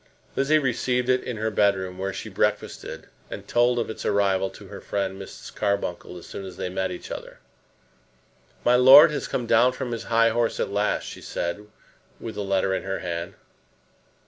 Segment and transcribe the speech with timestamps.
[0.35, 4.65] Lizzie received it in her bedroom, where she breakfasted, and told of its arrival to
[4.65, 5.53] her friend Mrs.
[5.53, 7.37] Carbuncle as soon as they met each other.
[8.65, 11.67] "My lord has come down from his high horse at last," she said,
[12.19, 13.35] with the letter in her hand.